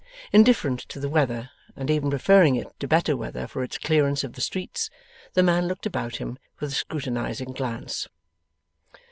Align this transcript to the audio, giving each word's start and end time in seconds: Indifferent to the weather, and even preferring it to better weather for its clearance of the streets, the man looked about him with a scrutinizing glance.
Indifferent 0.33 0.79
to 0.89 0.99
the 0.99 1.09
weather, 1.09 1.51
and 1.75 1.91
even 1.91 2.09
preferring 2.09 2.55
it 2.55 2.65
to 2.79 2.87
better 2.87 3.15
weather 3.15 3.45
for 3.45 3.61
its 3.61 3.77
clearance 3.77 4.23
of 4.23 4.33
the 4.33 4.41
streets, 4.41 4.89
the 5.35 5.43
man 5.43 5.67
looked 5.67 5.85
about 5.85 6.15
him 6.15 6.39
with 6.59 6.71
a 6.71 6.75
scrutinizing 6.75 7.51
glance. 7.51 8.07